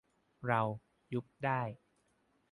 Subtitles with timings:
[0.47, 0.61] เรา
[1.13, 1.61] ยุบได้